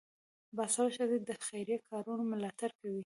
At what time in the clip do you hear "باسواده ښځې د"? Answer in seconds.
0.57-1.31